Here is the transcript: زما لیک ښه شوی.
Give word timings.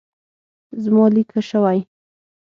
زما 0.83 1.05
لیک 1.13 1.29
ښه 1.33 1.41
شوی. 1.49 1.79